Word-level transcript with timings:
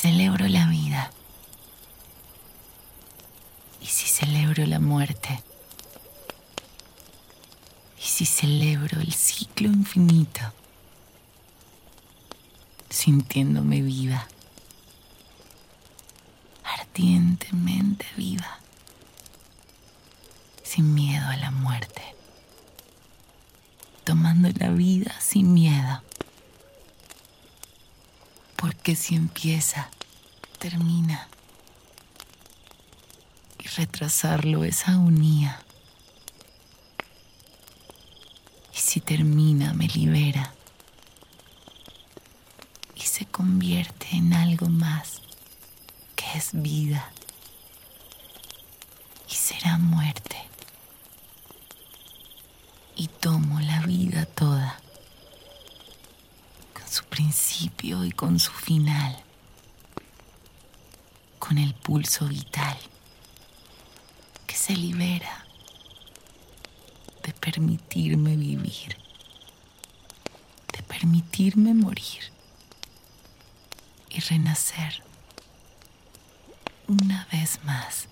celebro 0.00 0.46
la 0.46 0.68
vida? 0.68 1.10
¿Y 3.80 3.86
si 3.86 4.06
celebro 4.06 4.64
la 4.64 4.78
muerte? 4.78 5.42
¿Y 7.98 8.02
si 8.04 8.24
celebro 8.24 9.00
el 9.00 9.12
ciclo 9.12 9.66
infinito? 9.66 10.40
Sintiéndome 12.88 13.82
viva, 13.82 14.28
ardientemente 16.62 18.06
viva, 18.16 18.60
sin 20.62 20.94
miedo 20.94 21.26
a 21.26 21.36
la 21.38 21.50
muerte, 21.50 22.02
tomando 24.04 24.48
la 24.60 24.68
vida 24.68 25.12
sin 25.20 25.52
miedo. 25.52 26.07
Porque 28.78 28.94
si 28.94 29.16
empieza, 29.16 29.90
termina 30.60 31.28
retrasarlo 33.76 34.64
es 34.64 34.88
agonía. 34.88 35.60
Y 38.74 38.78
si 38.78 39.00
termina, 39.00 39.74
me 39.74 39.88
libera 39.88 40.52
y 42.94 43.00
se 43.00 43.26
convierte 43.26 44.08
en 44.12 44.32
algo 44.32 44.68
más 44.68 45.20
que 46.16 46.38
es 46.38 46.50
vida 46.52 47.10
y 49.30 49.34
será 49.34 49.78
muerte. 49.78 50.36
Y 52.96 53.08
tomo 53.08 53.60
la 53.60 53.80
vida 53.82 54.26
toda, 54.26 54.80
su 56.90 57.04
principio 57.04 58.04
y 58.04 58.12
con 58.12 58.38
su 58.38 58.52
final, 58.52 59.16
con 61.38 61.58
el 61.58 61.74
pulso 61.74 62.26
vital 62.26 62.78
se 64.58 64.76
libera 64.76 65.46
de 67.22 67.32
permitirme 67.32 68.36
vivir, 68.36 68.96
de 70.72 70.82
permitirme 70.82 71.74
morir 71.74 72.32
y 74.10 74.18
renacer 74.18 75.04
una 76.88 77.28
vez 77.30 77.60
más. 77.62 78.08